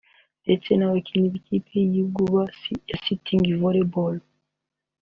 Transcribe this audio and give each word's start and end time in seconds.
ndetse 0.43 0.69
n’abakinnyi 0.75 1.27
b’ikipe 1.33 1.69
y’igihugu 1.79 2.21
ya 2.89 2.97
Sitting 3.03 3.45
Volleyball 3.61 4.15